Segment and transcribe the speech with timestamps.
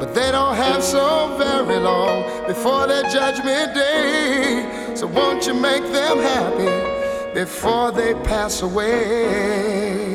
[0.00, 4.92] But they don't have so very long before their judgment day.
[4.94, 10.14] So won't you make them happy before they pass away?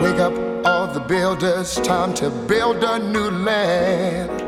[0.00, 0.34] Wake up
[0.66, 4.42] all the builders, time to build a new land.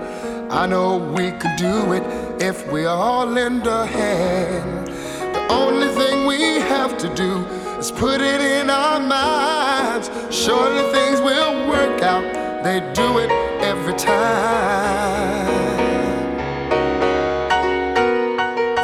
[0.53, 2.05] I know we could do it
[2.41, 4.87] if we all lend a hand.
[5.35, 7.45] The only thing we have to do
[7.85, 10.09] is put it in our minds.
[10.31, 12.25] Surely things will work out,
[12.65, 13.31] they do it
[13.61, 15.47] every time.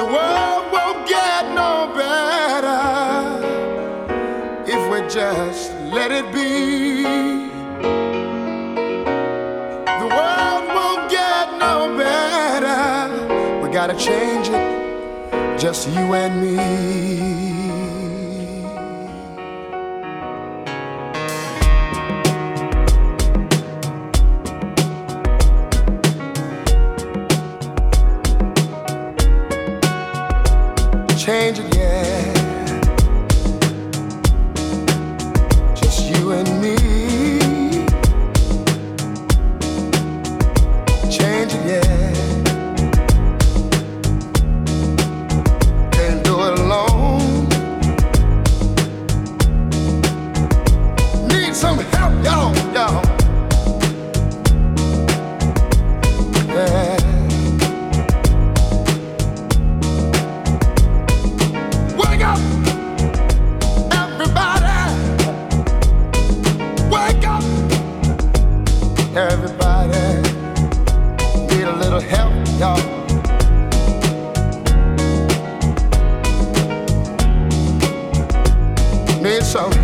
[0.00, 1.72] The world won't get no
[2.02, 2.82] better
[4.74, 7.04] if we just let it be.
[10.02, 13.62] The world won't get no better.
[13.62, 17.59] We gotta change it, just you and me.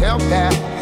[0.06, 0.75] help that.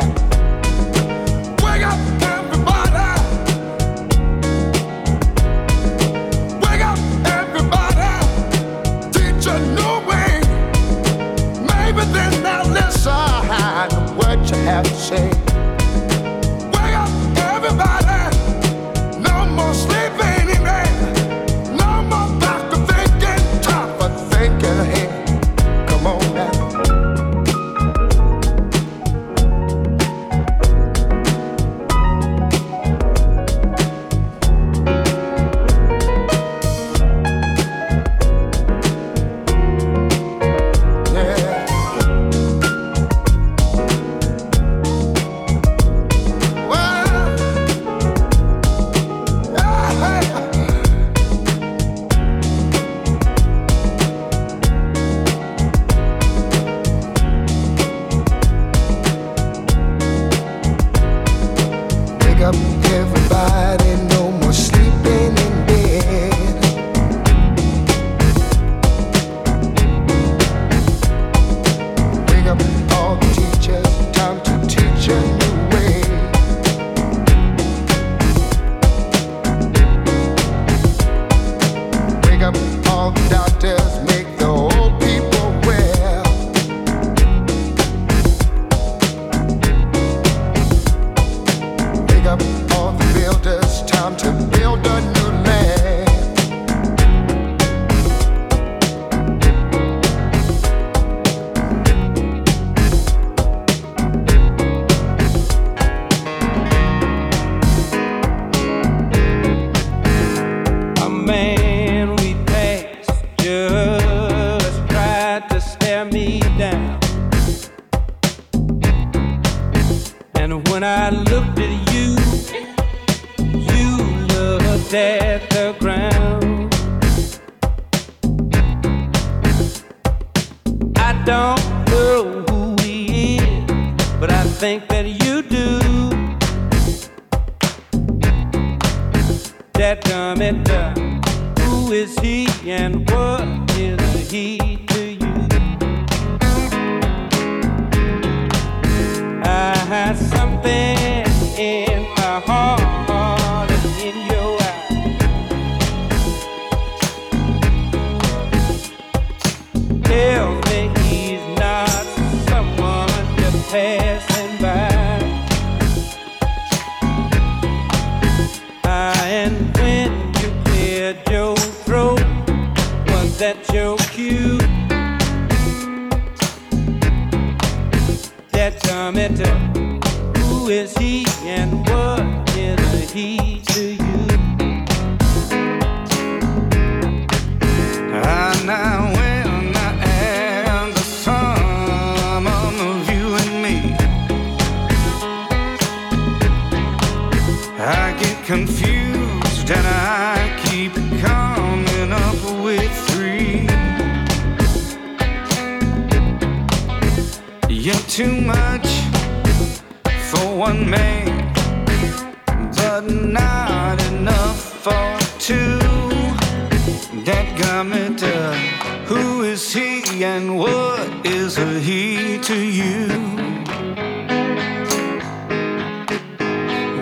[222.15, 223.07] to you.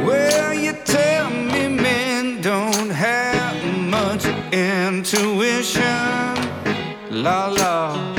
[0.06, 3.56] Well, you tell me men don't have
[3.90, 5.82] much intuition.
[7.10, 8.14] La la,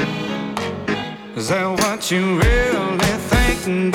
[1.36, 3.93] is that what you really think?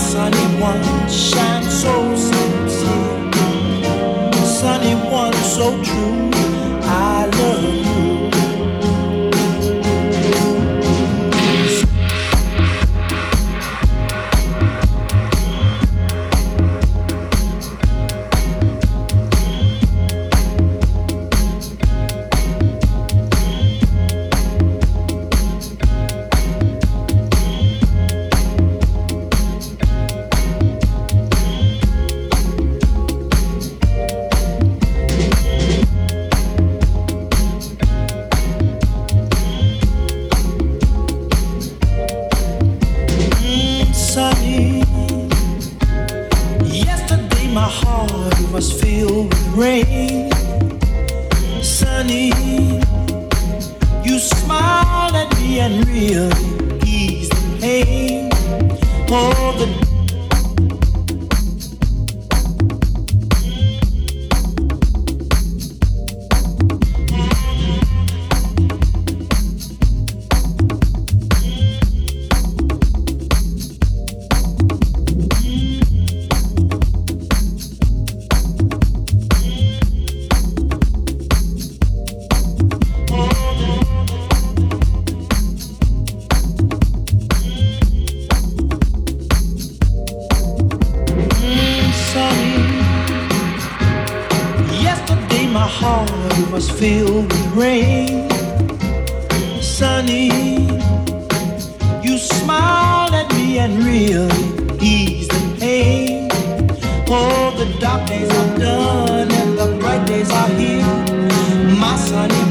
[0.00, 3.30] Sunny one shines so sincere.
[4.44, 6.49] Sunny one so true.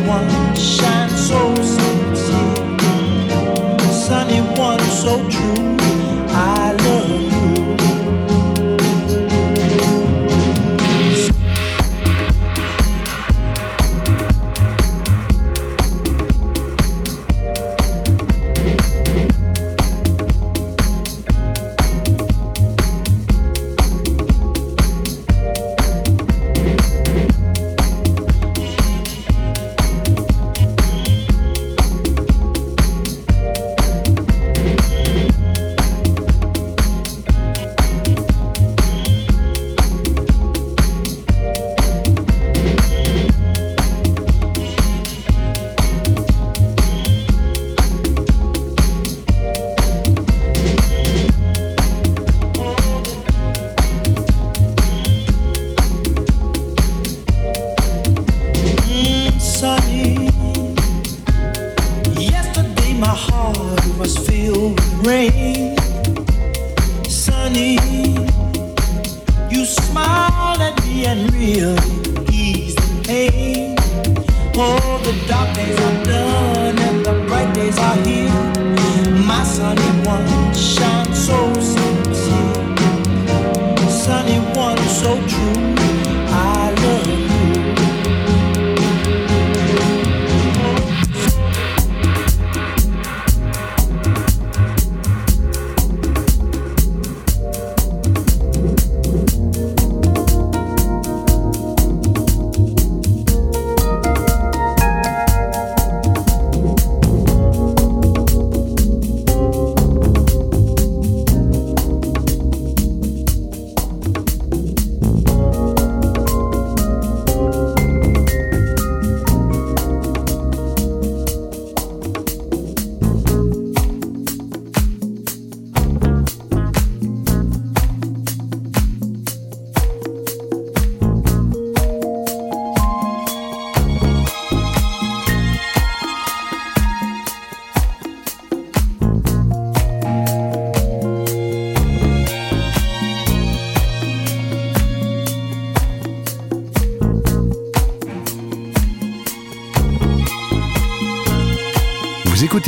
[0.10, 0.89] 往事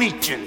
[0.00, 0.39] Nietzsche.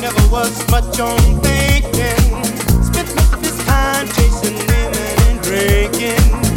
[0.00, 2.44] never was much on thinking.
[2.84, 4.94] Spent of his time chasing women
[5.28, 6.47] and drinking.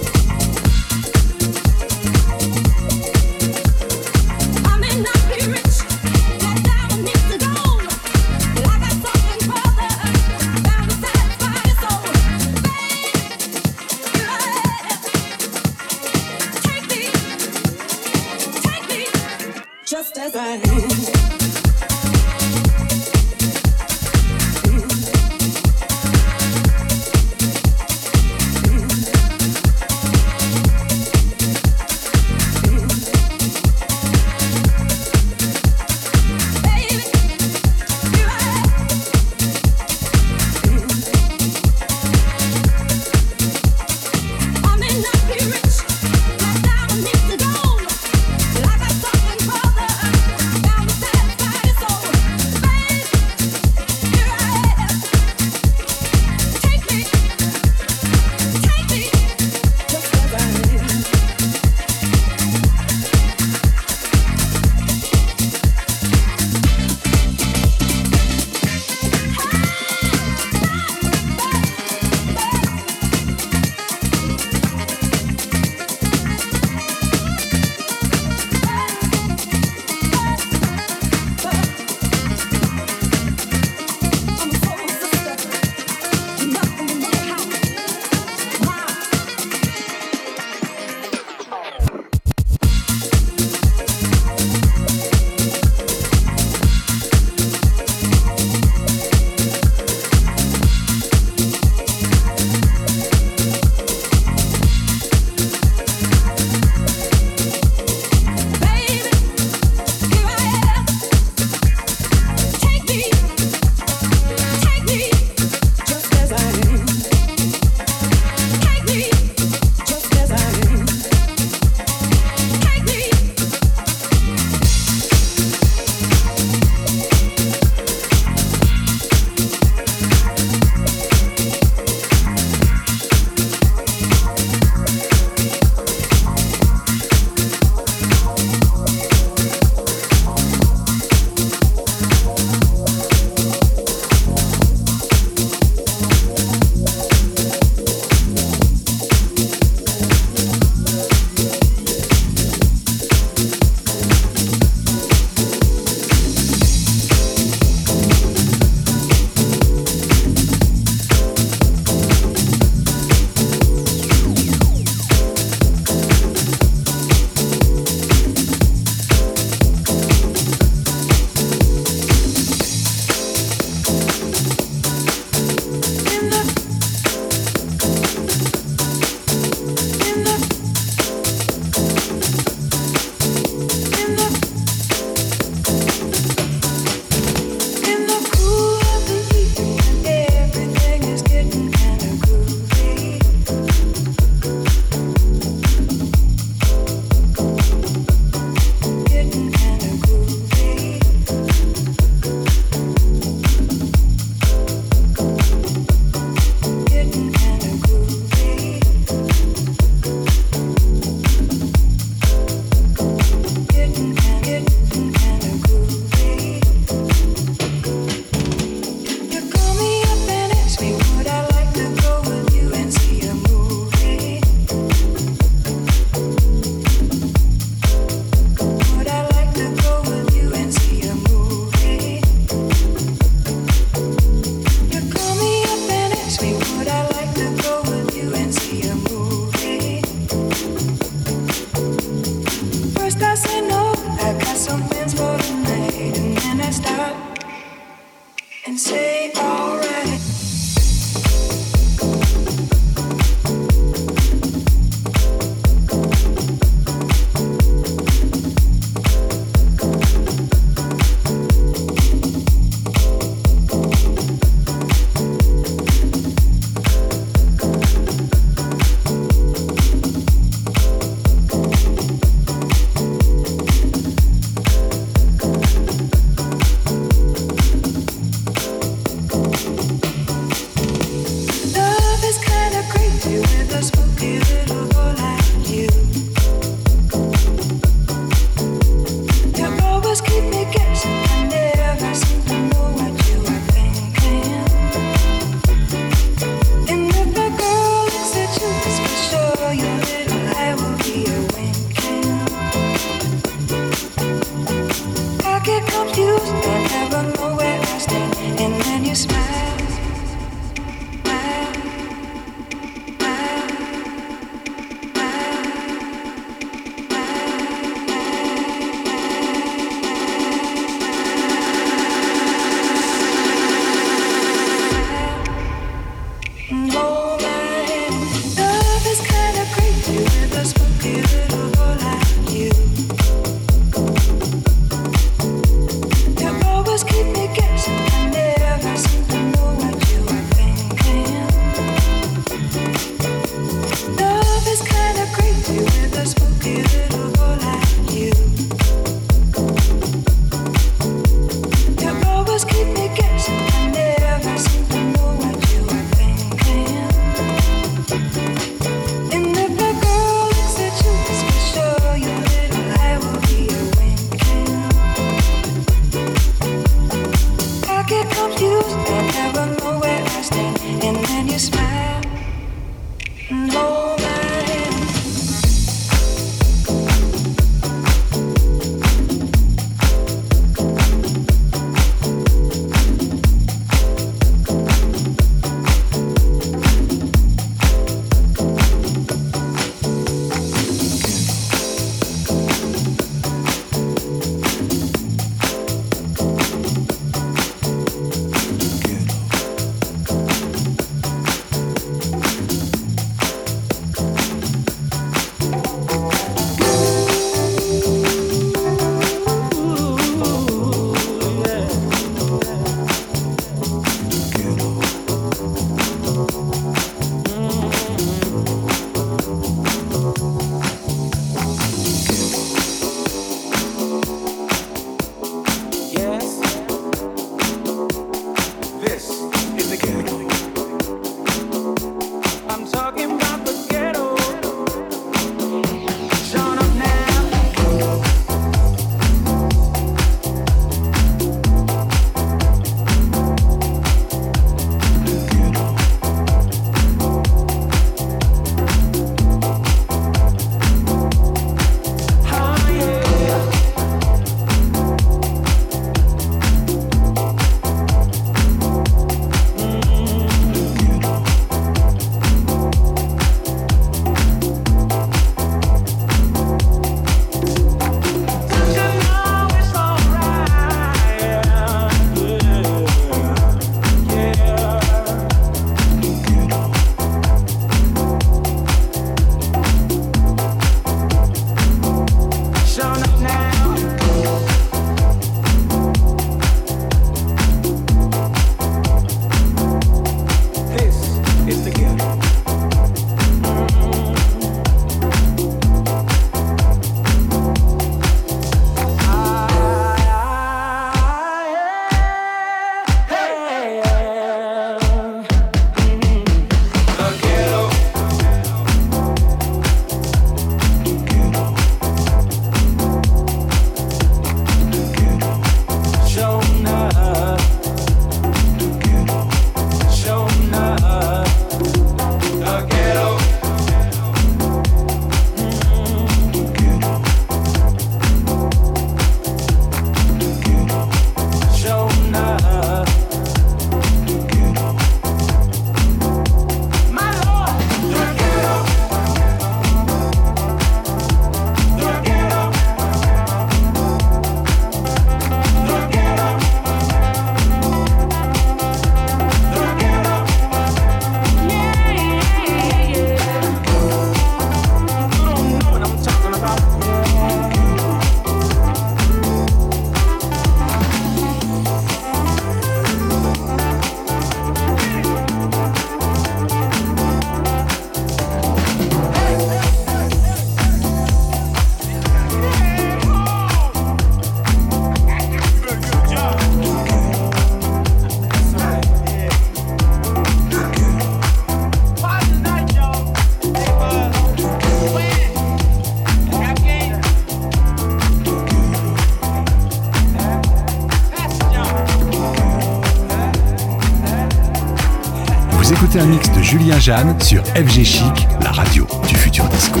[596.66, 600.00] Julien Jeanne sur FG Chic, la radio du futur disco.